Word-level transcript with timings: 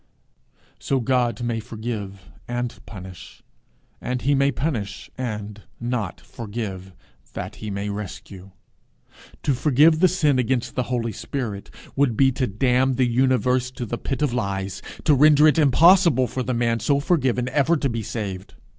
So 0.79 0.99
God 0.99 1.43
may 1.43 1.59
forgive 1.59 2.31
and 2.47 2.73
punish; 2.87 3.43
and 4.01 4.23
he 4.23 4.33
may 4.33 4.51
punish 4.51 5.11
and 5.15 5.61
not 5.79 6.19
forgive, 6.19 6.91
that 7.33 7.57
he 7.57 7.69
may 7.69 7.87
rescue. 7.87 8.49
To 9.43 9.53
forgive 9.53 9.99
the 9.99 10.07
sin 10.07 10.39
against 10.39 10.73
the 10.73 10.81
holy 10.89 11.11
spirit 11.11 11.69
would 11.95 12.17
be 12.17 12.31
to 12.31 12.47
damn 12.47 12.95
the 12.95 13.05
universe 13.05 13.69
to 13.69 13.85
the 13.85 13.99
pit 13.99 14.23
of 14.23 14.33
lies, 14.33 14.81
to 15.03 15.13
render 15.13 15.47
it 15.47 15.59
impossible 15.59 16.25
for 16.25 16.41
the 16.41 16.55
man 16.55 16.79
so 16.79 16.99
forgiven 16.99 17.47
ever 17.49 17.77
to 17.77 17.87
be 17.87 18.01
saved. 18.01 18.55